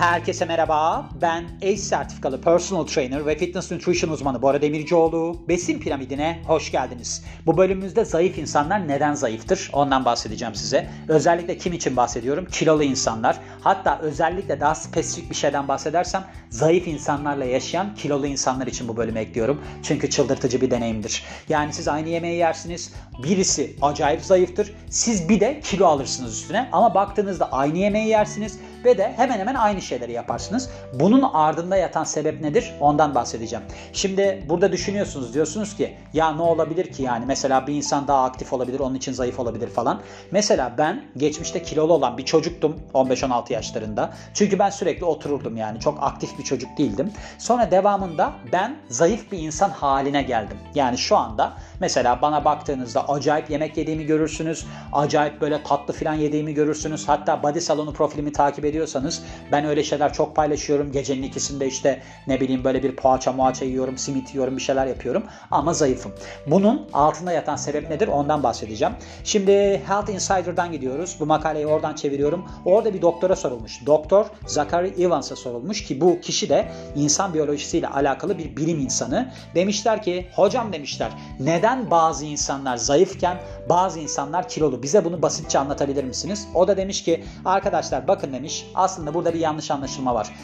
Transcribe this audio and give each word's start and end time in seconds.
Herkese 0.00 0.44
merhaba. 0.44 1.08
Ben 1.22 1.44
ACE 1.56 1.76
sertifikalı 1.76 2.40
personal 2.40 2.86
trainer 2.86 3.26
ve 3.26 3.38
fitness 3.38 3.72
nutrition 3.72 4.10
uzmanı 4.10 4.42
Bora 4.42 4.62
Demircioğlu. 4.62 5.44
Besin 5.48 5.78
piramidine 5.78 6.42
hoş 6.46 6.72
geldiniz. 6.72 7.24
Bu 7.46 7.56
bölümümüzde 7.56 8.04
zayıf 8.04 8.38
insanlar 8.38 8.88
neden 8.88 9.14
zayıftır? 9.14 9.70
Ondan 9.72 10.04
bahsedeceğim 10.04 10.54
size. 10.54 10.90
Özellikle 11.08 11.58
kim 11.58 11.72
için 11.72 11.96
bahsediyorum? 11.96 12.46
Kilolu 12.52 12.82
insanlar. 12.82 13.38
Hatta 13.60 13.98
özellikle 13.98 14.60
daha 14.60 14.74
spesifik 14.74 15.30
bir 15.30 15.34
şeyden 15.34 15.68
bahsedersem 15.68 16.24
zayıf 16.50 16.88
insanlarla 16.88 17.44
yaşayan 17.44 17.94
kilolu 17.94 18.26
insanlar 18.26 18.66
için 18.66 18.88
bu 18.88 18.96
bölümü 18.96 19.18
ekliyorum. 19.18 19.62
Çünkü 19.82 20.10
çıldırtıcı 20.10 20.60
bir 20.60 20.70
deneyimdir. 20.70 21.24
Yani 21.48 21.72
siz 21.72 21.88
aynı 21.88 22.08
yemeği 22.08 22.38
yersiniz. 22.38 22.92
Birisi 23.22 23.76
acayip 23.82 24.22
zayıftır. 24.22 24.74
Siz 24.90 25.28
bir 25.28 25.40
de 25.40 25.60
kilo 25.60 25.86
alırsınız 25.86 26.34
üstüne. 26.34 26.68
Ama 26.72 26.94
baktığınızda 26.94 27.52
aynı 27.52 27.78
yemeği 27.78 28.08
yersiniz 28.08 28.58
ve 28.84 28.98
de 28.98 29.12
hemen 29.16 29.38
hemen 29.38 29.54
aynı 29.54 29.82
şeyleri 29.86 30.12
yaparsınız. 30.12 30.70
Bunun 30.92 31.22
ardında 31.22 31.76
yatan 31.76 32.04
sebep 32.04 32.40
nedir? 32.40 32.74
Ondan 32.80 33.14
bahsedeceğim. 33.14 33.64
Şimdi 33.92 34.44
burada 34.48 34.72
düşünüyorsunuz 34.72 35.34
diyorsunuz 35.34 35.76
ki 35.76 35.96
ya 36.12 36.32
ne 36.32 36.42
olabilir 36.42 36.92
ki 36.92 37.02
yani 37.02 37.24
mesela 37.26 37.66
bir 37.66 37.74
insan 37.74 38.08
daha 38.08 38.24
aktif 38.24 38.52
olabilir 38.52 38.80
onun 38.80 38.94
için 38.94 39.12
zayıf 39.12 39.40
olabilir 39.40 39.68
falan. 39.68 40.00
Mesela 40.30 40.74
ben 40.78 41.04
geçmişte 41.16 41.62
kilolu 41.62 41.92
olan 41.92 42.18
bir 42.18 42.24
çocuktum 42.24 42.80
15-16 42.94 43.52
yaşlarında. 43.52 44.12
Çünkü 44.34 44.58
ben 44.58 44.70
sürekli 44.70 45.04
otururdum 45.04 45.56
yani 45.56 45.80
çok 45.80 46.02
aktif 46.02 46.38
bir 46.38 46.44
çocuk 46.44 46.78
değildim. 46.78 47.12
Sonra 47.38 47.70
devamında 47.70 48.32
ben 48.52 48.76
zayıf 48.88 49.32
bir 49.32 49.38
insan 49.38 49.70
haline 49.70 50.22
geldim. 50.22 50.56
Yani 50.74 50.98
şu 50.98 51.16
anda 51.16 51.52
mesela 51.80 52.22
bana 52.22 52.44
baktığınızda 52.44 53.08
acayip 53.08 53.50
yemek 53.50 53.76
yediğimi 53.76 54.06
görürsünüz. 54.06 54.66
Acayip 54.92 55.40
böyle 55.40 55.62
tatlı 55.62 55.94
falan 55.94 56.14
yediğimi 56.14 56.54
görürsünüz. 56.54 57.08
Hatta 57.08 57.42
body 57.42 57.60
salonu 57.60 57.92
profilimi 57.92 58.32
takip 58.32 58.64
ediyorsanız 58.64 59.22
ben 59.52 59.64
öyle 59.64 59.75
şeyler 59.84 60.12
çok 60.12 60.36
paylaşıyorum. 60.36 60.92
Gecenin 60.92 61.22
ikisinde 61.22 61.66
işte 61.66 62.02
ne 62.26 62.40
bileyim 62.40 62.64
böyle 62.64 62.82
bir 62.82 62.96
poğaça 62.96 63.32
muaça 63.32 63.64
yiyorum, 63.64 63.98
simit 63.98 64.34
yiyorum, 64.34 64.56
bir 64.56 64.62
şeyler 64.62 64.86
yapıyorum 64.86 65.24
ama 65.50 65.74
zayıfım. 65.74 66.12
Bunun 66.46 66.88
altında 66.92 67.32
yatan 67.32 67.56
sebep 67.56 67.90
nedir? 67.90 68.08
Ondan 68.08 68.42
bahsedeceğim. 68.42 68.94
Şimdi 69.24 69.82
Health 69.86 70.10
Insider'dan 70.10 70.72
gidiyoruz. 70.72 71.16
Bu 71.20 71.26
makaleyi 71.26 71.66
oradan 71.66 71.94
çeviriyorum. 71.94 72.46
Orada 72.64 72.94
bir 72.94 73.02
doktora 73.02 73.36
sorulmuş. 73.36 73.86
Doktor 73.86 74.26
Zachary 74.46 75.04
Evans'a 75.04 75.36
sorulmuş 75.36 75.84
ki 75.84 76.00
bu 76.00 76.20
kişi 76.20 76.48
de 76.48 76.68
insan 76.96 77.34
biyolojisiyle 77.34 77.88
alakalı 77.88 78.38
bir 78.38 78.56
bilim 78.56 78.80
insanı. 78.80 79.32
Demişler 79.54 80.02
ki 80.02 80.26
hocam 80.34 80.72
demişler 80.72 81.10
neden 81.40 81.90
bazı 81.90 82.24
insanlar 82.24 82.76
zayıfken 82.76 83.38
bazı 83.68 84.00
insanlar 84.00 84.48
kilolu? 84.48 84.82
Bize 84.82 85.04
bunu 85.04 85.22
basitçe 85.22 85.58
anlatabilir 85.58 86.04
misiniz? 86.04 86.48
O 86.54 86.68
da 86.68 86.76
demiş 86.76 87.04
ki 87.04 87.24
arkadaşlar 87.44 88.08
bakın 88.08 88.32
demiş 88.32 88.66
aslında 88.74 89.14
burada 89.14 89.34
bir 89.34 89.40
yanlış 89.40 89.65
anlaşılma 89.70 90.14
var. 90.14 90.34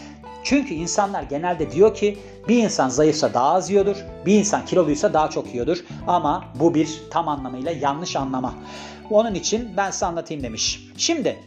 Çünkü 0.44 0.74
insanlar 0.74 1.22
genelde 1.22 1.70
diyor 1.70 1.94
ki 1.94 2.18
bir 2.48 2.62
insan 2.62 2.88
zayıfsa 2.88 3.34
daha 3.34 3.54
az 3.54 3.70
yiyordur, 3.70 3.96
bir 4.26 4.38
insan 4.38 4.64
kiloluysa 4.66 5.14
daha 5.14 5.30
çok 5.30 5.54
yiyordur. 5.54 5.78
Ama 6.06 6.44
bu 6.60 6.74
bir 6.74 7.02
tam 7.10 7.28
anlamıyla 7.28 7.72
yanlış 7.72 8.16
anlama. 8.16 8.54
Onun 9.10 9.34
için 9.34 9.76
ben 9.76 9.90
size 9.90 10.06
anlatayım 10.06 10.42
demiş. 10.42 10.88
Şimdi 10.96 11.38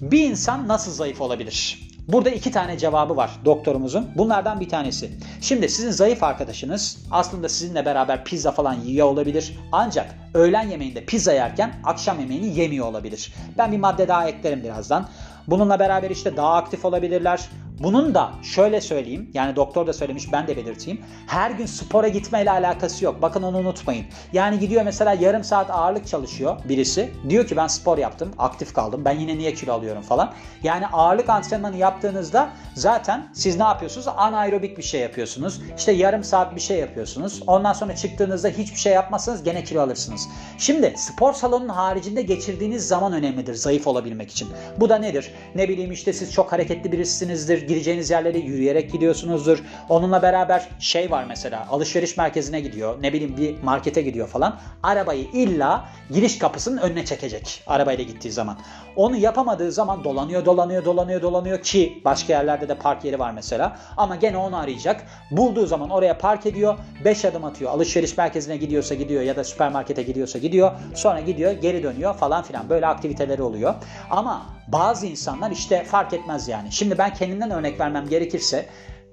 bir 0.00 0.30
insan 0.30 0.68
nasıl 0.68 0.92
zayıf 0.92 1.20
olabilir? 1.20 1.86
Burada 2.08 2.30
iki 2.30 2.50
tane 2.50 2.78
cevabı 2.78 3.16
var 3.16 3.30
doktorumuzun. 3.44 4.08
Bunlardan 4.14 4.60
bir 4.60 4.68
tanesi. 4.68 5.10
Şimdi 5.40 5.68
sizin 5.68 5.90
zayıf 5.90 6.22
arkadaşınız 6.22 6.98
aslında 7.10 7.48
sizinle 7.48 7.84
beraber 7.84 8.24
pizza 8.24 8.50
falan 8.50 8.74
yiyor 8.74 9.06
olabilir. 9.06 9.58
Ancak 9.72 10.14
öğlen 10.34 10.68
yemeğinde 10.68 11.04
pizza 11.04 11.32
yerken 11.32 11.74
akşam 11.84 12.20
yemeğini 12.20 12.58
yemiyor 12.58 12.86
olabilir. 12.86 13.34
Ben 13.58 13.72
bir 13.72 13.78
madde 13.78 14.08
daha 14.08 14.28
eklerim 14.28 14.62
birazdan. 14.64 15.08
Bununla 15.48 15.78
beraber 15.78 16.10
işte 16.10 16.36
daha 16.36 16.54
aktif 16.54 16.84
olabilirler. 16.84 17.48
Bunun 17.80 18.14
da 18.14 18.32
şöyle 18.42 18.80
söyleyeyim 18.80 19.30
yani 19.34 19.56
doktor 19.56 19.86
da 19.86 19.92
söylemiş 19.92 20.32
ben 20.32 20.46
de 20.46 20.56
belirteyim. 20.56 21.00
Her 21.26 21.50
gün 21.50 21.66
spora 21.66 22.08
gitmeyle 22.08 22.50
alakası 22.50 23.04
yok. 23.04 23.22
Bakın 23.22 23.42
onu 23.42 23.58
unutmayın. 23.58 24.06
Yani 24.32 24.58
gidiyor 24.58 24.82
mesela 24.82 25.12
yarım 25.12 25.44
saat 25.44 25.70
ağırlık 25.70 26.06
çalışıyor 26.06 26.56
birisi. 26.68 27.10
Diyor 27.28 27.46
ki 27.46 27.56
ben 27.56 27.66
spor 27.66 27.98
yaptım, 27.98 28.30
aktif 28.38 28.74
kaldım. 28.74 29.04
Ben 29.04 29.18
yine 29.18 29.38
niye 29.38 29.54
kilo 29.54 29.72
alıyorum 29.72 30.02
falan. 30.02 30.32
Yani 30.62 30.86
ağırlık 30.86 31.28
antrenmanı 31.28 31.76
yaptığınızda 31.76 32.48
zaten 32.74 33.28
siz 33.32 33.56
ne 33.58 33.64
yapıyorsunuz? 33.64 34.08
Anaerobik 34.16 34.78
bir 34.78 34.82
şey 34.82 35.00
yapıyorsunuz. 35.00 35.60
İşte 35.78 35.92
yarım 35.92 36.24
saat 36.24 36.54
bir 36.56 36.60
şey 36.60 36.78
yapıyorsunuz. 36.78 37.42
Ondan 37.46 37.72
sonra 37.72 37.96
çıktığınızda 37.96 38.48
hiçbir 38.48 38.78
şey 38.78 38.92
yapmazsanız 38.92 39.42
gene 39.42 39.64
kilo 39.64 39.80
alırsınız. 39.80 40.28
Şimdi 40.58 40.94
spor 40.96 41.32
salonunun 41.32 41.68
haricinde 41.68 42.22
geçirdiğiniz 42.22 42.88
zaman 42.88 43.12
önemlidir 43.12 43.54
zayıf 43.54 43.86
olabilmek 43.86 44.30
için. 44.30 44.48
Bu 44.76 44.88
da 44.88 44.98
nedir? 44.98 45.30
Ne 45.54 45.68
bileyim 45.68 45.92
işte 45.92 46.12
siz 46.12 46.32
çok 46.32 46.52
hareketli 46.52 46.92
birisinizdir 46.92 47.65
gideceğiniz 47.66 48.10
yerlere 48.10 48.38
yürüyerek 48.38 48.92
gidiyorsunuzdur. 48.92 49.62
Onunla 49.88 50.22
beraber 50.22 50.68
şey 50.78 51.10
var 51.10 51.24
mesela 51.28 51.66
alışveriş 51.70 52.16
merkezine 52.16 52.60
gidiyor. 52.60 53.02
Ne 53.02 53.12
bileyim 53.12 53.36
bir 53.36 53.62
markete 53.62 54.02
gidiyor 54.02 54.28
falan. 54.28 54.58
Arabayı 54.82 55.24
illa 55.32 55.84
giriş 56.10 56.38
kapısının 56.38 56.78
önüne 56.78 57.04
çekecek 57.04 57.62
arabayla 57.66 58.04
gittiği 58.04 58.30
zaman. 58.32 58.58
Onu 58.96 59.16
yapamadığı 59.16 59.72
zaman 59.72 60.04
dolanıyor 60.04 60.44
dolanıyor 60.44 60.84
dolanıyor 60.84 61.22
dolanıyor 61.22 61.62
ki 61.62 62.02
başka 62.04 62.32
yerlerde 62.32 62.68
de 62.68 62.74
park 62.74 63.04
yeri 63.04 63.18
var 63.18 63.30
mesela. 63.30 63.76
Ama 63.96 64.16
gene 64.16 64.36
onu 64.36 64.56
arayacak. 64.56 65.06
Bulduğu 65.30 65.66
zaman 65.66 65.90
oraya 65.90 66.18
park 66.18 66.46
ediyor. 66.46 66.78
5 67.04 67.24
adım 67.24 67.44
atıyor. 67.44 67.70
Alışveriş 67.70 68.16
merkezine 68.16 68.56
gidiyorsa 68.56 68.94
gidiyor 68.94 69.22
ya 69.22 69.36
da 69.36 69.44
süpermarkete 69.44 70.02
gidiyorsa 70.02 70.38
gidiyor. 70.38 70.72
Sonra 70.94 71.20
gidiyor 71.20 71.52
geri 71.52 71.82
dönüyor 71.82 72.14
falan 72.14 72.42
filan. 72.42 72.70
Böyle 72.70 72.86
aktiviteleri 72.86 73.42
oluyor. 73.42 73.74
Ama 74.10 74.55
bazı 74.68 75.06
insanlar 75.06 75.50
işte 75.50 75.84
fark 75.84 76.12
etmez 76.12 76.48
yani. 76.48 76.72
Şimdi 76.72 76.98
ben 76.98 77.14
kendimden 77.14 77.50
örnek 77.50 77.80
vermem 77.80 78.08
gerekirse 78.08 78.68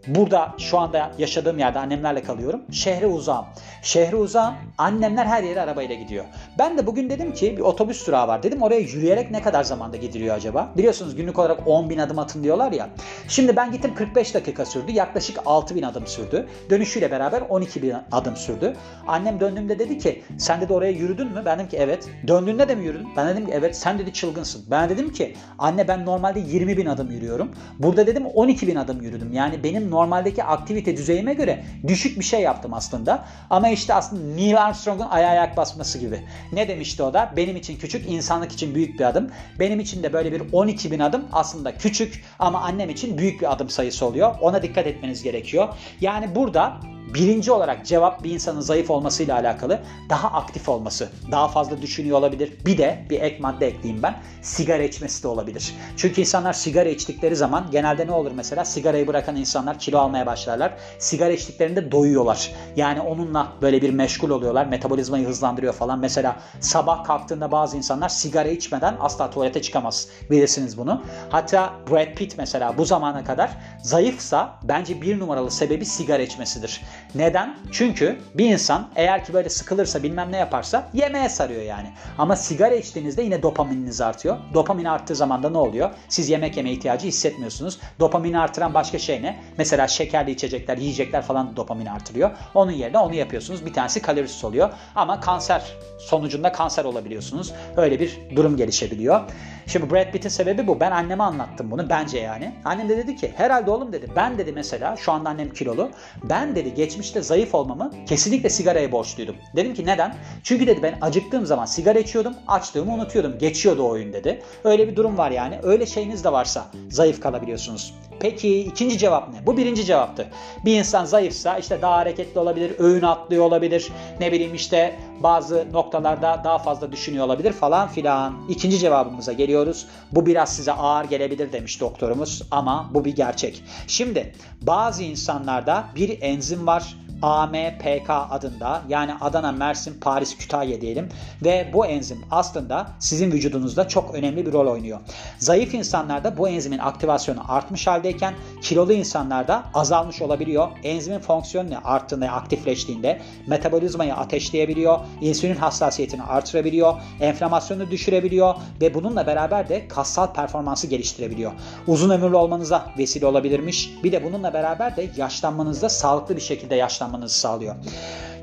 Burada 0.07 0.55
şu 0.57 0.79
anda 0.79 1.11
yaşadığım 1.17 1.59
yerde 1.59 1.79
annemlerle 1.79 2.23
kalıyorum. 2.23 2.61
Şehre 2.71 3.07
uzağım. 3.07 3.45
Şehre 3.81 4.15
uzağım. 4.15 4.53
Annemler 4.77 5.25
her 5.25 5.43
yere 5.43 5.61
arabayla 5.61 5.95
gidiyor. 5.95 6.25
Ben 6.59 6.77
de 6.77 6.85
bugün 6.85 7.09
dedim 7.09 7.33
ki 7.33 7.57
bir 7.57 7.61
otobüs 7.61 8.07
durağı 8.07 8.27
var. 8.27 8.43
Dedim 8.43 8.61
oraya 8.61 8.79
yürüyerek 8.79 9.31
ne 9.31 9.41
kadar 9.41 9.63
zamanda 9.63 9.97
gidiliyor 9.97 10.35
acaba? 10.35 10.71
Biliyorsunuz 10.77 11.15
günlük 11.15 11.39
olarak 11.39 11.67
10 11.67 11.89
bin 11.89 11.97
adım 11.97 12.19
atın 12.19 12.43
diyorlar 12.43 12.71
ya. 12.71 12.89
Şimdi 13.27 13.55
ben 13.55 13.71
gittim 13.71 13.95
45 13.95 14.33
dakika 14.33 14.65
sürdü. 14.65 14.91
Yaklaşık 14.91 15.39
6 15.45 15.75
bin 15.75 15.83
adım 15.83 16.07
sürdü. 16.07 16.47
Dönüşüyle 16.69 17.11
beraber 17.11 17.41
12 17.41 17.81
bin 17.81 17.93
adım 18.11 18.35
sürdü. 18.35 18.75
Annem 19.07 19.39
döndüğümde 19.39 19.79
dedi 19.79 19.97
ki 19.97 20.23
sen 20.37 20.61
dedi 20.61 20.73
oraya 20.73 20.91
yürüdün 20.91 21.27
mü? 21.27 21.41
Ben 21.45 21.59
dedim 21.59 21.69
ki 21.69 21.77
evet. 21.79 22.09
Döndüğünde 22.27 22.67
de 22.67 22.75
mi 22.75 22.85
yürüdün? 22.85 23.07
Ben 23.17 23.27
dedim 23.27 23.45
ki 23.45 23.51
evet. 23.55 23.77
Sen 23.77 23.99
dedi 23.99 24.13
çılgınsın. 24.13 24.65
Ben 24.71 24.89
dedim 24.89 25.13
ki 25.13 25.35
anne 25.59 25.87
ben 25.87 26.05
normalde 26.05 26.39
20 26.39 26.77
bin 26.77 26.85
adım 26.85 27.11
yürüyorum. 27.11 27.51
Burada 27.79 28.07
dedim 28.07 28.25
12 28.25 28.67
bin 28.67 28.75
adım 28.75 29.01
yürüdüm. 29.01 29.33
Yani 29.33 29.63
benim 29.63 29.92
normaldeki 29.93 30.43
aktivite 30.43 30.97
düzeyime 30.97 31.33
göre 31.33 31.63
düşük 31.87 32.19
bir 32.19 32.25
şey 32.25 32.41
yaptım 32.41 32.73
aslında. 32.73 33.25
Ama 33.49 33.69
işte 33.69 33.93
aslında 33.93 34.35
Neil 34.35 34.61
Armstrong'un 34.61 35.07
ayağa 35.09 35.29
ayak 35.29 35.57
basması 35.57 35.99
gibi. 35.99 36.23
Ne 36.51 36.67
demişti 36.67 37.03
o 37.03 37.13
da? 37.13 37.33
Benim 37.37 37.55
için 37.55 37.77
küçük, 37.77 38.09
insanlık 38.09 38.51
için 38.51 38.75
büyük 38.75 38.99
bir 38.99 39.05
adım. 39.05 39.31
Benim 39.59 39.79
için 39.79 40.03
de 40.03 40.13
böyle 40.13 40.31
bir 40.31 40.43
12 40.51 40.91
bin 40.91 40.99
adım 40.99 41.25
aslında 41.31 41.77
küçük 41.77 42.23
ama 42.39 42.61
annem 42.61 42.89
için 42.89 43.17
büyük 43.17 43.41
bir 43.41 43.51
adım 43.51 43.69
sayısı 43.69 44.05
oluyor. 44.05 44.35
Ona 44.41 44.61
dikkat 44.63 44.87
etmeniz 44.87 45.23
gerekiyor. 45.23 45.67
Yani 46.01 46.35
burada 46.35 46.79
Birinci 47.07 47.51
olarak 47.51 47.85
cevap 47.85 48.23
bir 48.23 48.31
insanın 48.31 48.61
zayıf 48.61 48.89
olmasıyla 48.89 49.35
alakalı 49.35 49.79
daha 50.09 50.27
aktif 50.27 50.69
olması. 50.69 51.09
Daha 51.31 51.47
fazla 51.47 51.81
düşünüyor 51.81 52.17
olabilir. 52.17 52.53
Bir 52.65 52.77
de 52.77 53.05
bir 53.09 53.21
ek 53.21 53.37
madde 53.39 53.67
ekleyeyim 53.67 54.03
ben. 54.03 54.15
Sigara 54.41 54.83
içmesi 54.83 55.23
de 55.23 55.27
olabilir. 55.27 55.75
Çünkü 55.97 56.21
insanlar 56.21 56.53
sigara 56.53 56.89
içtikleri 56.89 57.35
zaman 57.35 57.67
genelde 57.71 58.07
ne 58.07 58.11
olur 58.11 58.31
mesela? 58.35 58.65
Sigarayı 58.65 59.07
bırakan 59.07 59.35
insanlar 59.35 59.79
kilo 59.79 59.99
almaya 59.99 60.25
başlarlar. 60.25 60.73
Sigara 60.99 61.31
içtiklerinde 61.31 61.91
doyuyorlar. 61.91 62.51
Yani 62.75 63.01
onunla 63.01 63.47
böyle 63.61 63.81
bir 63.81 63.89
meşgul 63.89 64.29
oluyorlar. 64.29 64.65
Metabolizmayı 64.65 65.27
hızlandırıyor 65.27 65.73
falan. 65.73 65.99
Mesela 65.99 66.35
sabah 66.59 67.03
kalktığında 67.03 67.51
bazı 67.51 67.77
insanlar 67.77 68.09
sigara 68.09 68.49
içmeden 68.49 68.95
asla 68.99 69.29
tuvalete 69.29 69.61
çıkamaz. 69.61 70.07
Bilirsiniz 70.31 70.77
bunu. 70.77 71.01
Hatta 71.29 71.73
Brad 71.91 72.13
Pitt 72.15 72.37
mesela 72.37 72.77
bu 72.77 72.85
zamana 72.85 73.23
kadar 73.23 73.51
zayıfsa 73.83 74.59
bence 74.63 75.01
bir 75.01 75.19
numaralı 75.19 75.51
sebebi 75.51 75.85
sigara 75.85 76.21
içmesidir. 76.21 76.81
Neden? 77.15 77.55
Çünkü 77.71 78.19
bir 78.33 78.49
insan 78.49 78.89
eğer 78.95 79.25
ki 79.25 79.33
böyle 79.33 79.49
sıkılırsa 79.49 80.03
bilmem 80.03 80.31
ne 80.31 80.37
yaparsa 80.37 80.89
yemeğe 80.93 81.29
sarıyor 81.29 81.61
yani. 81.61 81.87
Ama 82.17 82.35
sigara 82.35 82.75
içtiğinizde 82.75 83.21
yine 83.21 83.43
dopamininiz 83.43 84.01
artıyor. 84.01 84.37
Dopamin 84.53 84.85
arttığı 84.85 85.15
zaman 85.15 85.43
da 85.43 85.49
ne 85.49 85.57
oluyor? 85.57 85.89
Siz 86.09 86.29
yemek 86.29 86.57
yeme 86.57 86.71
ihtiyacı 86.71 87.07
hissetmiyorsunuz. 87.07 87.79
Dopamini 87.99 88.39
artıran 88.39 88.73
başka 88.73 88.99
şey 88.99 89.21
ne? 89.21 89.39
Mesela 89.57 89.87
şekerli 89.87 90.31
içecekler, 90.31 90.77
yiyecekler 90.77 91.21
falan 91.21 91.55
dopamini 91.55 91.91
artırıyor. 91.91 92.31
Onun 92.53 92.71
yerine 92.71 92.97
onu 92.97 93.13
yapıyorsunuz. 93.13 93.65
Bir 93.65 93.73
tanesi 93.73 94.01
kalorisiz 94.01 94.43
oluyor. 94.43 94.69
Ama 94.95 95.19
kanser 95.19 95.63
sonucunda 95.99 96.51
kanser 96.51 96.85
olabiliyorsunuz. 96.85 97.53
Öyle 97.77 97.99
bir 97.99 98.19
durum 98.35 98.57
gelişebiliyor. 98.57 99.21
Şimdi 99.67 99.91
Brad 99.91 100.11
Pitt'in 100.11 100.29
sebebi 100.29 100.67
bu. 100.67 100.79
Ben 100.79 100.91
anneme 100.91 101.23
anlattım 101.23 101.71
bunu 101.71 101.89
bence 101.89 102.19
yani. 102.19 102.55
Annem 102.65 102.89
de 102.89 102.97
dedi 102.97 103.15
ki 103.15 103.33
herhalde 103.37 103.71
oğlum 103.71 103.93
dedi. 103.93 104.07
Ben 104.15 104.37
dedi 104.37 104.51
mesela 104.51 104.95
şu 104.95 105.11
anda 105.11 105.29
annem 105.29 105.49
kilolu. 105.49 105.91
Ben 106.23 106.55
dedi 106.55 106.75
geçmişte 106.83 107.21
zayıf 107.21 107.55
olmamı 107.55 107.91
kesinlikle 108.05 108.49
sigaraya 108.49 108.91
borçluydum. 108.91 109.35
Dedim 109.55 109.73
ki 109.73 109.85
neden? 109.85 110.15
Çünkü 110.43 110.67
dedi 110.67 110.83
ben 110.83 110.97
acıktığım 111.01 111.45
zaman 111.45 111.65
sigara 111.65 111.99
içiyordum. 111.99 112.33
Açtığımı 112.47 112.93
unutuyordum. 112.93 113.37
Geçiyordu 113.39 113.83
o 113.83 113.89
oyun 113.89 114.13
dedi. 114.13 114.43
Öyle 114.63 114.87
bir 114.87 114.95
durum 114.95 115.17
var 115.17 115.31
yani. 115.31 115.59
Öyle 115.63 115.85
şeyiniz 115.85 116.23
de 116.23 116.31
varsa 116.31 116.65
zayıf 116.89 117.21
kalabiliyorsunuz. 117.21 117.93
Peki 118.19 118.59
ikinci 118.59 118.97
cevap 118.97 119.33
ne? 119.33 119.45
Bu 119.45 119.57
birinci 119.57 119.85
cevaptı. 119.85 120.27
Bir 120.65 120.79
insan 120.79 121.05
zayıfsa 121.05 121.57
işte 121.57 121.81
daha 121.81 121.97
hareketli 121.97 122.39
olabilir, 122.39 122.71
öğün 122.79 123.01
atlıyor 123.01 123.45
olabilir. 123.45 123.91
Ne 124.19 124.31
bileyim 124.31 124.55
işte 124.55 124.99
bazı 125.19 125.67
noktalarda 125.73 126.41
daha 126.43 126.57
fazla 126.57 126.91
düşünüyor 126.91 127.25
olabilir 127.25 127.51
falan 127.51 127.87
filan. 127.87 128.33
İkinci 128.49 128.79
cevabımıza 128.79 129.33
geliyoruz. 129.33 129.87
Bu 130.11 130.25
biraz 130.25 130.55
size 130.55 130.71
ağır 130.71 131.05
gelebilir 131.05 131.51
demiş 131.51 131.81
doktorumuz 131.81 132.41
ama 132.51 132.89
bu 132.93 133.05
bir 133.05 133.15
gerçek. 133.15 133.63
Şimdi 133.87 134.33
bazı 134.61 135.03
insanlarda 135.03 135.83
bir 135.95 136.21
enzim 136.21 136.67
var 136.67 136.95
AMPK 137.23 138.09
adında 138.09 138.81
yani 138.89 139.13
Adana, 139.21 139.51
Mersin, 139.51 139.99
Paris, 139.99 140.37
Kütahya 140.37 140.81
diyelim 140.81 141.09
ve 141.43 141.69
bu 141.73 141.85
enzim 141.85 142.21
aslında 142.31 142.87
sizin 142.99 143.31
vücudunuzda 143.31 143.87
çok 143.87 144.15
önemli 144.15 144.45
bir 144.45 144.53
rol 144.53 144.67
oynuyor. 144.67 144.99
Zayıf 145.39 145.73
insanlarda 145.73 146.37
bu 146.37 146.49
enzimin 146.49 146.77
aktivasyonu 146.77 147.51
artmış 147.51 147.87
haldeyken 148.03 148.33
kilolu 148.61 148.93
insanlarda 148.93 149.63
azalmış 149.73 150.21
olabiliyor. 150.21 150.67
Enzimin 150.83 151.19
fonksiyonu 151.19 151.69
arttığında, 151.83 152.29
aktifleştiğinde 152.29 153.21
metabolizmayı 153.47 154.13
ateşleyebiliyor, 154.13 154.99
insülin 155.21 155.55
hassasiyetini 155.55 156.23
artırabiliyor, 156.23 156.93
enflamasyonu 157.21 157.91
düşürebiliyor 157.91 158.55
ve 158.81 158.93
bununla 158.93 159.27
beraber 159.27 159.69
de 159.69 159.87
kassal 159.87 160.33
performansı 160.33 160.87
geliştirebiliyor. 160.87 161.51
Uzun 161.87 162.09
ömürlü 162.09 162.35
olmanıza 162.35 162.85
vesile 162.97 163.25
olabilirmiş. 163.25 163.89
Bir 164.03 164.11
de 164.11 164.23
bununla 164.23 164.53
beraber 164.53 164.97
de 164.97 165.09
yaşlanmanızda 165.17 165.89
sağlıklı 165.89 166.35
bir 166.35 166.41
şekilde 166.41 166.75
yaşlanmanızı 166.75 167.39
sağlıyor. 167.39 167.75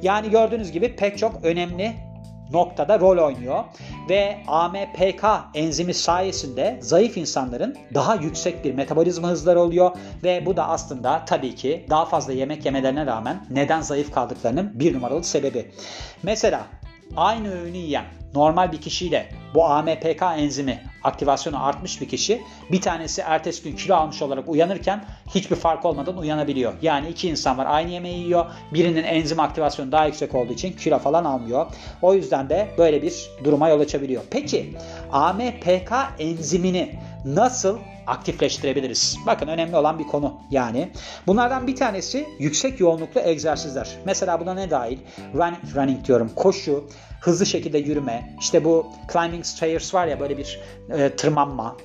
Yani 0.03 0.31
gördüğünüz 0.31 0.73
gibi 0.73 0.97
pek 0.97 1.19
çok 1.19 1.45
önemli 1.45 2.10
noktada 2.53 3.01
rol 3.01 3.19
oynuyor 3.19 3.65
ve 4.09 4.37
AMPK 4.47 5.25
enzimi 5.55 5.95
sayesinde 5.95 6.79
zayıf 6.83 7.17
insanların 7.17 7.77
daha 7.95 8.15
yüksek 8.15 8.65
bir 8.65 8.75
metabolizma 8.75 9.29
hızları 9.29 9.61
oluyor 9.61 9.91
ve 10.25 10.47
bu 10.47 10.57
da 10.57 10.69
aslında 10.69 11.25
tabii 11.25 11.55
ki 11.55 11.87
daha 11.91 12.05
fazla 12.05 12.33
yemek 12.33 12.65
yemelerine 12.65 13.07
rağmen 13.07 13.47
neden 13.51 13.81
zayıf 13.81 14.13
kaldıklarının 14.13 14.71
bir 14.75 14.95
numaralı 14.95 15.25
sebebi. 15.25 15.71
Mesela 16.23 16.67
aynı 17.17 17.53
öğünü 17.53 17.77
yiyen 17.77 18.05
normal 18.35 18.73
bir 18.73 18.81
kişiyle 18.81 19.29
bu 19.55 19.65
AMPK 19.65 20.23
enzimi 20.23 20.83
aktivasyonu 21.03 21.67
artmış 21.67 22.01
bir 22.01 22.09
kişi 22.09 22.43
bir 22.73 22.81
tanesi 22.81 23.21
ertesi 23.21 23.63
gün 23.63 23.77
kilo 23.77 23.95
almış 23.95 24.23
olarak 24.23 24.49
uyanırken 24.49 25.05
hiçbir 25.35 25.57
fark 25.57 25.85
olmadan 25.85 26.19
uyanabiliyor. 26.19 26.73
Yani 26.83 27.09
iki 27.09 27.29
insan 27.29 27.59
var 27.59 27.67
aynı 27.69 27.91
yemeği 27.91 28.19
yiyor. 28.19 28.47
Birinin 28.75 29.05
enzim 29.05 29.41
aktivasyonu 29.41 29.93
daha 29.93 30.07
yüksek 30.07 30.35
olduğu 30.35 30.53
için 30.53 30.73
kilo 30.73 30.99
falan 30.99 31.25
almıyor. 31.25 31.67
O 32.03 32.15
yüzden 32.15 32.49
de 32.49 32.69
böyle 32.79 33.03
bir 33.03 33.31
duruma 33.45 33.69
yol 33.69 33.81
açabiliyor. 33.81 34.23
Peki 34.31 34.77
AMPK 35.13 35.93
enzimini 36.19 36.99
nasıl 37.25 37.79
aktifleştirebiliriz? 38.11 39.19
Bakın 39.27 39.49
önemli 39.49 39.77
olan 39.77 39.99
bir 39.99 40.05
konu 40.05 40.41
yani. 40.51 40.91
Bunlardan 41.27 41.67
bir 41.67 41.77
tanesi 41.77 42.29
yüksek 42.39 42.81
yoğunluklu 42.81 43.21
egzersizler. 43.21 43.89
Mesela 44.05 44.41
buna 44.41 44.55
ne 44.55 44.71
dahil? 44.71 44.99
Running, 45.35 45.77
running 45.77 46.05
diyorum. 46.07 46.31
Koşu, 46.37 46.85
hızlı 47.21 47.47
şekilde 47.47 47.79
yürüme, 47.79 48.37
işte 48.41 48.65
bu 48.65 48.87
climbing 49.13 49.45
stairs 49.45 49.95
var 49.95 50.07
ya 50.07 50.21
böyle 50.21 50.39
bir 50.39 50.61
e, 50.91 51.17
tırmanma, 51.17 51.77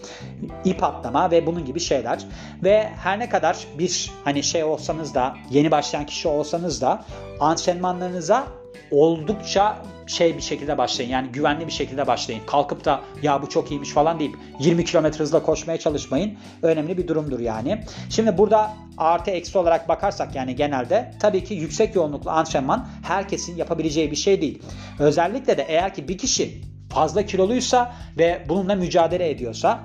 ip 0.66 0.84
atlama 0.84 1.32
ve 1.32 1.46
bunun 1.46 1.66
gibi 1.66 1.80
şeyler. 1.80 2.26
Ve 2.64 2.90
her 3.04 3.20
ne 3.20 3.30
kadar 3.30 3.58
bir 3.80 4.12
hani 4.24 4.44
şey 4.44 4.64
olsanız 4.64 5.16
da 5.16 5.36
yeni 5.50 5.72
başlayan 5.72 6.06
kişi 6.06 6.28
olsanız 6.28 6.82
da 6.82 7.06
antrenmanlarınıza 7.40 8.48
oldukça 8.92 9.78
şey 10.08 10.38
bir 10.38 10.42
şekilde 10.42 10.78
başlayın. 10.78 11.10
Yani 11.10 11.28
güvenli 11.28 11.68
bir 11.68 11.72
şekilde 11.72 12.08
başlayın. 12.08 12.42
Kalkıp 12.48 12.86
da 12.86 13.02
ya 13.22 13.42
bu 13.42 13.50
çok 13.50 13.72
iyiymiş 13.72 13.90
falan 13.90 14.20
deyip 14.20 14.36
20 14.60 14.86
km 14.86 15.06
hızla 15.06 15.44
koşmaya 15.44 15.80
çalışmayın. 15.80 16.38
Önemli 16.62 16.98
bir 16.98 17.08
durumdur 17.08 17.40
yani. 17.40 17.84
Şimdi 18.10 18.38
burada 18.38 18.74
artı 18.98 19.32
eksi 19.32 19.58
olarak 19.58 19.90
bakarsak 19.90 20.36
yani 20.36 20.56
genelde 20.56 21.12
tabii 21.20 21.44
ki 21.44 21.54
yüksek 21.54 21.96
yoğunluklu 21.96 22.32
antrenman 22.32 22.88
herkesin 23.04 23.58
yapabileceği 23.58 24.12
bir 24.12 24.16
şey 24.16 24.42
değil. 24.42 24.62
Özellikle 25.00 25.58
de 25.58 25.66
eğer 25.68 25.94
ki 25.94 26.08
bir 26.08 26.18
kişi 26.18 26.62
fazla 26.90 27.26
kiloluysa 27.26 27.96
ve 28.18 28.46
bununla 28.50 28.76
mücadele 28.76 29.30
ediyorsa 29.30 29.80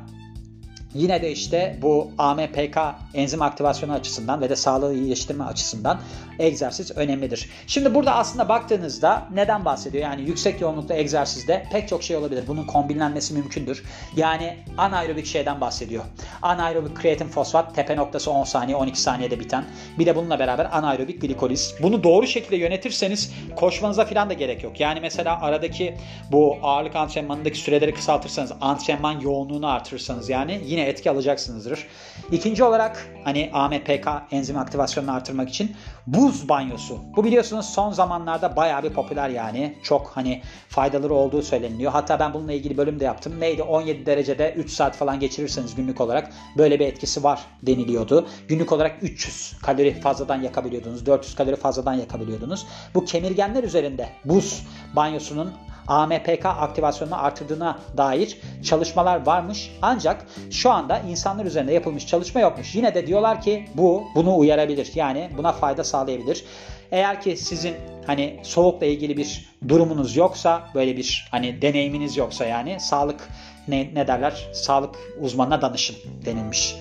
Yine 0.94 1.22
de 1.22 1.32
işte 1.32 1.78
bu 1.82 2.10
AMPK 2.18 2.78
enzim 3.14 3.42
aktivasyonu 3.42 3.92
açısından 3.92 4.40
ve 4.40 4.50
de 4.50 4.56
sağlığı 4.56 4.94
iyileştirme 4.94 5.44
açısından 5.44 6.00
egzersiz 6.38 6.96
önemlidir. 6.96 7.50
Şimdi 7.66 7.94
burada 7.94 8.14
aslında 8.14 8.48
baktığınızda 8.48 9.28
neden 9.34 9.64
bahsediyor? 9.64 10.04
Yani 10.04 10.22
yüksek 10.22 10.60
yoğunlukta 10.60 10.94
egzersizde 10.94 11.66
pek 11.72 11.88
çok 11.88 12.02
şey 12.02 12.16
olabilir. 12.16 12.44
Bunun 12.46 12.64
kombinlenmesi 12.64 13.34
mümkündür. 13.34 13.84
Yani 14.16 14.56
anaerobik 14.78 15.26
şeyden 15.26 15.60
bahsediyor. 15.60 16.04
Anaerobik 16.42 16.96
kreatin 16.96 17.28
fosfat 17.28 17.74
tepe 17.74 17.96
noktası 17.96 18.30
10 18.30 18.44
saniye 18.44 18.76
12 18.76 19.00
saniyede 19.00 19.40
biten. 19.40 19.64
Bir 19.98 20.06
de 20.06 20.16
bununla 20.16 20.38
beraber 20.38 20.78
anaerobik 20.78 21.20
glikoliz. 21.20 21.74
Bunu 21.82 22.04
doğru 22.04 22.26
şekilde 22.26 22.56
yönetirseniz 22.56 23.32
koşmanıza 23.56 24.04
falan 24.04 24.30
da 24.30 24.32
gerek 24.32 24.64
yok. 24.64 24.80
Yani 24.80 25.00
mesela 25.00 25.40
aradaki 25.40 25.96
bu 26.32 26.56
ağırlık 26.62 26.96
antrenmanındaki 26.96 27.58
süreleri 27.58 27.94
kısaltırsanız 27.94 28.52
antrenman 28.60 29.20
yoğunluğunu 29.20 29.68
artırırsanız 29.68 30.28
yani 30.28 30.60
yine 30.64 30.79
etki 30.86 31.10
alacaksınızdır. 31.10 31.86
İkinci 32.32 32.64
olarak 32.64 33.06
hani 33.24 33.50
AMPK 33.52 34.08
enzim 34.30 34.58
aktivasyonunu 34.58 35.12
artırmak 35.12 35.48
için 35.48 35.76
buz 36.06 36.48
banyosu. 36.48 36.98
Bu 37.16 37.24
biliyorsunuz 37.24 37.66
son 37.66 37.92
zamanlarda 37.92 38.56
bayağı 38.56 38.82
bir 38.82 38.90
popüler 38.90 39.28
yani. 39.28 39.74
Çok 39.82 40.10
hani 40.14 40.42
faydaları 40.68 41.14
olduğu 41.14 41.42
söyleniyor. 41.42 41.92
Hatta 41.92 42.20
ben 42.20 42.34
bununla 42.34 42.52
ilgili 42.52 42.76
bölüm 42.76 43.00
de 43.00 43.04
yaptım. 43.04 43.40
Neydi 43.40 43.62
17 43.62 44.06
derecede 44.06 44.54
3 44.56 44.70
saat 44.70 44.96
falan 44.96 45.20
geçirirseniz 45.20 45.74
günlük 45.74 46.00
olarak 46.00 46.30
böyle 46.58 46.80
bir 46.80 46.86
etkisi 46.86 47.24
var 47.24 47.40
deniliyordu. 47.62 48.28
Günlük 48.48 48.72
olarak 48.72 49.02
300 49.02 49.56
kalori 49.62 50.00
fazladan 50.00 50.42
yakabiliyordunuz. 50.42 51.06
400 51.06 51.34
kalori 51.34 51.56
fazladan 51.56 51.94
yakabiliyordunuz. 51.94 52.66
Bu 52.94 53.04
kemirgenler 53.04 53.64
üzerinde 53.64 54.08
buz 54.24 54.66
banyosunun 54.96 55.52
AMPK 55.88 56.46
aktivasyonunu 56.46 57.24
artırdığına 57.24 57.78
dair 57.96 58.38
çalışmalar 58.62 59.26
varmış. 59.26 59.72
Ancak 59.82 60.26
şu 60.50 60.70
anda 60.70 60.98
insanlar 60.98 61.44
üzerinde 61.44 61.72
yapılmış 61.72 62.06
çalışma 62.06 62.40
yokmuş. 62.40 62.74
Yine 62.74 62.94
de 62.94 63.06
diyorlar 63.06 63.42
ki 63.42 63.68
bu 63.74 64.04
bunu 64.14 64.36
uyarabilir. 64.36 64.92
Yani 64.94 65.30
buna 65.38 65.52
fayda 65.52 65.84
sağlayabilir. 65.84 66.44
Eğer 66.92 67.20
ki 67.20 67.36
sizin 67.36 67.74
hani 68.06 68.40
soğukla 68.42 68.86
ilgili 68.86 69.16
bir 69.16 69.50
durumunuz 69.68 70.16
yoksa, 70.16 70.62
böyle 70.74 70.96
bir 70.96 71.28
hani 71.30 71.62
deneyiminiz 71.62 72.16
yoksa 72.16 72.44
yani 72.44 72.80
sağlık 72.80 73.28
ne, 73.68 73.90
ne 73.94 74.06
derler? 74.06 74.48
Sağlık 74.52 74.94
uzmanına 75.20 75.62
danışın 75.62 75.96
denilmiş. 76.24 76.76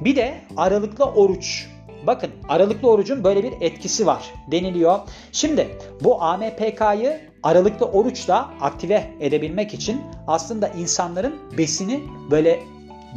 Bir 0.00 0.16
de 0.16 0.34
aralıklı 0.56 1.04
oruç 1.04 1.66
Bakın 2.06 2.30
aralıklı 2.48 2.90
orucun 2.90 3.24
böyle 3.24 3.44
bir 3.44 3.52
etkisi 3.60 4.06
var 4.06 4.22
deniliyor. 4.50 4.98
Şimdi 5.32 5.68
bu 6.00 6.22
AMPK'yı 6.22 7.31
aralıklı 7.42 7.86
oruçla 7.86 8.50
aktive 8.60 9.10
edebilmek 9.20 9.74
için 9.74 10.00
aslında 10.26 10.68
insanların 10.68 11.34
besini 11.58 12.00
böyle 12.30 12.62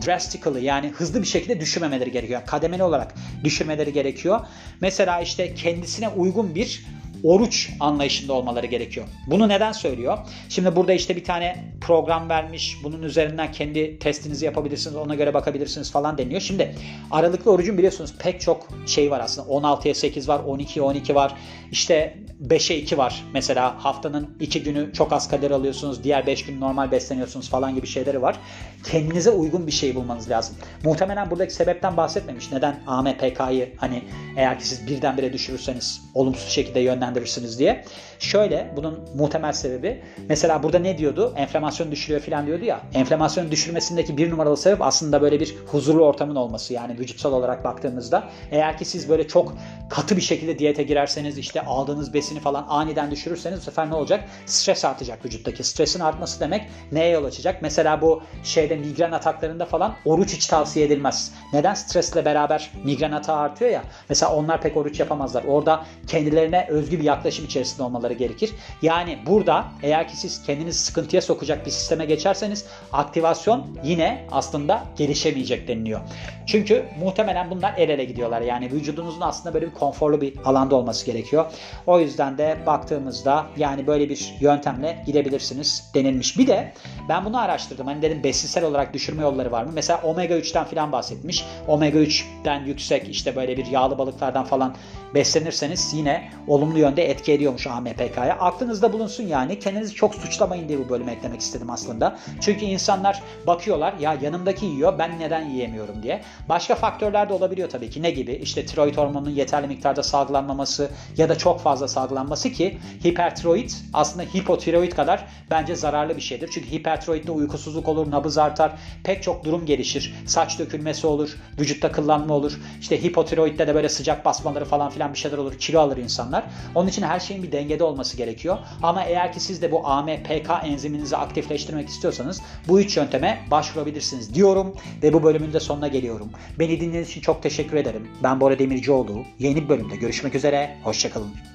drastically 0.06 0.64
yani 0.64 0.90
hızlı 0.90 1.22
bir 1.22 1.28
şekilde 1.28 1.60
düşürmemeleri 1.60 2.12
gerekiyor. 2.12 2.42
Kademeli 2.46 2.84
olarak 2.84 3.16
düşürmeleri 3.44 3.94
gerekiyor. 3.94 4.40
Mesela 4.82 5.22
işte 5.22 5.56
kendisine 5.56 6.10
uygun 6.10 6.56
bir 6.56 6.86
oruç 7.24 7.70
anlayışında 7.80 8.34
olmaları 8.34 8.66
gerekiyor. 8.66 9.06
Bunu 9.28 9.50
neden 9.50 9.72
söylüyor? 9.72 10.18
Şimdi 10.50 10.76
burada 10.76 10.94
işte 10.94 11.16
bir 11.16 11.24
tane 11.24 11.64
program 11.82 12.30
vermiş. 12.30 12.78
Bunun 12.84 13.04
üzerinden 13.04 13.52
kendi 13.52 14.00
testinizi 14.00 14.46
yapabilirsiniz. 14.46 14.96
Ona 14.96 15.16
göre 15.16 15.34
bakabilirsiniz 15.34 15.92
falan 15.92 16.18
deniyor. 16.18 16.42
Şimdi 16.42 16.76
aralıklı 17.12 17.52
orucun 17.52 17.78
biliyorsunuz 17.78 18.14
pek 18.20 18.42
çok 18.42 18.68
şey 18.86 19.12
var 19.12 19.20
aslında. 19.20 19.48
16'ya 19.48 19.96
8 19.96 20.30
var, 20.30 20.40
12'ye 20.40 20.82
12 20.82 21.16
var. 21.16 21.36
İşte 21.72 22.18
5'e 22.44 22.78
2 22.78 22.98
var. 22.98 23.24
Mesela 23.34 23.86
haftanın 23.86 24.38
2 24.40 24.64
günü 24.64 24.94
çok 24.94 25.14
az 25.14 25.28
kalori 25.28 25.54
alıyorsunuz. 25.54 26.04
Diğer 26.04 26.28
5 26.28 26.46
gün 26.46 26.60
normal 26.62 26.92
besleniyorsunuz 26.92 27.50
falan 27.50 27.76
gibi 27.76 27.88
şeyleri 27.88 28.22
var. 28.22 28.40
Kendinize 28.84 29.30
uygun 29.30 29.68
bir 29.68 29.72
şey 29.72 29.96
bulmanız 29.96 30.30
lazım. 30.30 30.56
Muhtemelen 30.84 31.32
buradaki 31.32 31.54
sebepten 31.54 31.98
bahsetmemiş. 31.98 32.52
Neden 32.52 32.80
AMPK'yı 32.88 33.74
hani 33.78 34.04
eğer 34.38 34.60
ki 34.60 34.68
siz 34.68 34.88
birdenbire 34.88 35.34
düşürürseniz 35.34 36.02
olumsuz 36.14 36.50
şekilde 36.50 36.80
yönlendirirsiniz 36.80 37.60
diye. 37.60 37.86
Şöyle 38.20 38.74
bunun 38.76 39.00
muhtemel 39.16 39.54
sebebi 39.54 40.04
mesela 40.30 40.64
burada 40.64 40.80
ne 40.80 40.98
diyordu? 40.98 41.34
Enflamasyon 41.38 41.92
düşürüyor 41.92 42.22
falan 42.22 42.48
diyordu 42.48 42.66
ya. 42.66 42.82
Enflamasyonu 42.94 43.52
düşürmesindeki 43.52 44.18
bir 44.18 44.32
numaralı 44.32 44.58
sebep 44.58 44.82
aslında 44.82 45.22
böyle 45.22 45.40
bir 45.40 45.56
huzurlu 45.68 46.06
ortamın 46.06 46.36
olması. 46.36 46.74
Yani 46.74 47.00
vücutsal 47.00 47.34
olarak 47.34 47.64
baktığımızda 47.64 48.30
eğer 48.52 48.78
ki 48.78 48.86
siz 48.86 49.10
böyle 49.10 49.28
çok 49.28 49.58
katı 49.90 50.18
bir 50.18 50.22
şekilde 50.22 50.60
diyete 50.60 50.84
girerseniz 50.84 51.38
işte 51.38 51.62
aldığınız 51.62 52.14
besin 52.14 52.25
seviyesini 52.26 52.40
falan 52.40 52.66
aniden 52.70 53.12
düşürürseniz 53.12 53.60
bu 53.60 53.64
sefer 53.64 53.90
ne 53.90 53.96
olacak? 53.96 54.24
Stres 54.46 54.86
artacak 54.86 55.26
vücuttaki. 55.26 55.64
Stresin 55.64 56.00
artması 56.00 56.40
demek 56.40 56.70
neye 56.92 57.10
yol 57.10 57.26
açacak? 57.26 57.62
Mesela 57.62 58.02
bu 58.02 58.22
şeyde 58.44 58.76
migren 58.76 59.12
ataklarında 59.12 59.66
falan 59.66 59.94
oruç 60.06 60.34
hiç 60.34 60.48
tavsiye 60.48 60.86
edilmez. 60.86 61.34
Neden? 61.54 61.74
Stresle 61.74 62.26
beraber 62.26 62.72
migren 62.84 63.12
atağı 63.12 63.38
artıyor 63.38 63.72
ya. 63.72 63.84
Mesela 64.10 64.36
onlar 64.36 64.62
pek 64.62 64.78
oruç 64.78 65.00
yapamazlar. 65.00 65.44
Orada 65.44 65.86
kendilerine 66.08 66.68
özgü 66.70 67.00
bir 67.00 67.04
yaklaşım 67.04 67.46
içerisinde 67.46 67.84
olmaları 67.84 68.14
gerekir. 68.14 68.52
Yani 68.82 69.20
burada 69.28 69.66
eğer 69.84 70.08
ki 70.08 70.18
siz 70.18 70.44
kendinizi 70.46 70.80
sıkıntıya 70.80 71.22
sokacak 71.22 71.66
bir 71.66 71.72
sisteme 71.72 72.06
geçerseniz 72.06 72.66
aktivasyon 72.94 73.68
yine 73.84 74.28
aslında 74.32 74.84
gelişemeyecek 74.98 75.68
deniliyor. 75.68 76.02
Çünkü 76.46 76.86
muhtemelen 77.00 77.52
bunlar 77.52 77.74
el 77.78 77.90
ele 77.90 78.06
gidiyorlar. 78.06 78.42
Yani 78.42 78.72
vücudunuzun 78.72 79.22
aslında 79.22 79.54
böyle 79.54 79.66
bir 79.66 79.74
konforlu 79.74 80.22
bir 80.22 80.34
alanda 80.46 80.76
olması 80.76 81.06
gerekiyor. 81.06 81.46
O 81.88 82.00
yüzden 82.00 82.15
de 82.18 82.58
baktığımızda 82.66 83.46
yani 83.58 83.88
böyle 83.88 84.10
bir 84.10 84.36
yöntemle 84.40 85.04
gidebilirsiniz 85.06 85.92
denilmiş. 85.94 86.38
Bir 86.38 86.48
de 86.48 86.74
ben 87.10 87.26
bunu 87.26 87.42
araştırdım. 87.42 87.88
Hani 87.88 88.02
dedim 88.02 88.24
besinsel 88.24 88.64
olarak 88.64 88.94
düşürme 88.94 89.22
yolları 89.22 89.52
var 89.52 89.64
mı? 89.64 89.72
Mesela 89.74 90.02
omega 90.04 90.34
3'ten 90.38 90.64
falan 90.64 90.92
bahsetmiş. 90.92 91.46
Omega 91.68 92.00
3'ten 92.00 92.66
yüksek 92.66 93.10
işte 93.10 93.36
böyle 93.36 93.58
bir 93.58 93.66
yağlı 93.66 93.98
balıklardan 93.98 94.46
falan 94.46 94.76
beslenirseniz 95.14 95.94
yine 95.94 96.30
olumlu 96.48 96.80
yönde 96.80 97.10
etki 97.10 97.34
ediyormuş 97.34 97.68
AMPK'ya. 97.68 98.38
Aklınızda 98.40 98.94
bulunsun 98.94 99.24
yani. 99.24 99.60
Kendinizi 99.60 99.94
çok 99.94 100.16
suçlamayın 100.16 100.70
diye 100.70 100.80
bu 100.80 100.90
bölümü 100.90 101.12
eklemek 101.12 101.42
istedim 101.42 101.70
aslında. 101.70 102.18
Çünkü 102.42 102.66
insanlar 102.66 103.24
bakıyorlar 103.48 103.94
ya 104.00 104.18
yanımdaki 104.22 104.66
yiyor 104.66 105.00
ben 105.00 105.20
neden 105.20 105.50
yiyemiyorum 105.50 106.04
diye. 106.04 106.22
Başka 106.50 106.76
faktörler 106.76 107.30
de 107.30 107.34
olabiliyor 107.34 107.70
tabii 107.70 107.90
ki. 107.90 108.04
Ne 108.04 108.12
gibi? 108.12 108.32
İşte 108.34 108.66
tiroid 108.66 108.98
hormonunun 108.98 109.30
yeterli 109.30 109.68
miktarda 109.68 110.04
salgılanmaması 110.04 110.90
ya 111.18 111.30
da 111.30 111.38
çok 111.38 111.62
fazla 111.62 111.88
salgılanması 112.06 112.52
ki 112.52 112.78
hipertiroid 113.06 113.70
aslında 113.94 114.24
hipotiroid 114.24 114.92
kadar 114.92 115.26
bence 115.52 115.76
zararlı 115.76 116.16
bir 116.16 116.22
şeydir. 116.22 116.50
Çünkü 116.54 116.72
hipertiroidde 116.72 117.32
uykusuzluk 117.32 117.88
olur, 117.88 118.12
nabız 118.12 118.38
artar, 118.38 118.72
pek 119.04 119.24
çok 119.24 119.46
durum 119.46 119.66
gelişir. 119.66 120.14
Saç 120.26 120.60
dökülmesi 120.60 121.08
olur, 121.08 121.38
vücutta 121.60 121.92
kıllanma 121.92 122.34
olur. 122.34 122.60
İşte 122.82 123.04
hipotiroidde 123.04 123.68
de 123.68 123.76
böyle 123.76 123.90
sıcak 123.90 124.26
basmaları 124.26 124.66
falan 124.66 124.90
filan 124.90 125.14
bir 125.14 125.18
şeyler 125.18 125.38
olur. 125.38 125.54
Kilo 125.60 125.80
alır 125.80 125.98
insanlar. 125.98 126.44
Onun 126.76 126.88
için 126.88 127.02
her 127.02 127.20
şeyin 127.20 127.44
bir 127.44 127.52
dengede 127.52 127.84
olması 127.84 128.18
gerekiyor. 128.18 128.58
Ama 128.84 129.04
eğer 129.04 129.34
ki 129.34 129.40
siz 129.40 129.62
de 129.62 129.72
bu 129.72 129.88
AMPK 129.88 130.50
enziminizi 130.64 131.18
aktifleştirmek 131.18 131.90
istiyorsanız 131.90 132.42
bu 132.68 132.80
üç 132.80 132.98
yönteme 132.98 133.40
başvurabilirsiniz 133.52 134.36
diyorum 134.36 134.76
ve 135.04 135.14
bu 135.14 135.24
bölümün 135.24 135.54
de 135.54 135.60
sonuna 135.60 135.88
geliyorum. 135.88 136.30
Beni 136.60 136.80
dinlediğiniz 136.80 137.10
için 137.10 137.22
çok 137.22 137.44
teşekkür 137.44 137.78
ederim. 137.78 138.08
Ben 138.24 138.42
Bora 138.42 138.60
Demircioğlu. 138.60 139.24
Yeni 139.40 139.56
bir 139.56 139.70
bölümde 139.70 139.96
görüşmek 139.96 140.36
üzere. 140.36 140.78
Hoşçakalın. 140.84 141.55